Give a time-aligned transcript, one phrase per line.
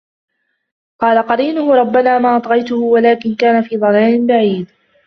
[0.99, 4.67] قَالَ قَرِينُهُ رَبَّنَا مَا أَطْغَيْتُهُ وَلَكِنْ كَانَ فِي ضَلَالٍ بَعِيدٍ